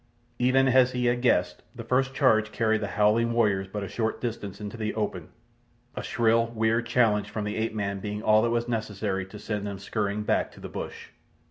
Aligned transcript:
Even 0.39 0.67
as 0.69 0.93
he 0.93 1.05
had 1.05 1.21
guessed, 1.21 1.61
the 1.75 1.83
first 1.83 2.15
charge 2.15 2.51
carried 2.51 2.81
the 2.81 2.87
howling 2.97 3.33
warriors 3.33 3.67
but 3.67 3.83
a 3.83 3.87
short 3.87 4.19
distance 4.19 4.59
into 4.59 4.75
the 4.75 4.95
open—a 4.95 6.01
shrill, 6.01 6.47
weird 6.47 6.87
challenge 6.87 7.29
from 7.29 7.43
the 7.43 7.55
ape 7.55 7.75
man 7.75 7.99
being 7.99 8.23
all 8.23 8.41
that 8.41 8.49
was 8.49 8.67
necessary 8.67 9.27
to 9.27 9.37
send 9.37 9.67
them 9.67 9.77
scurrying 9.77 10.23
back 10.23 10.51
to 10.51 10.59
the 10.59 10.69
bush. 10.69 11.09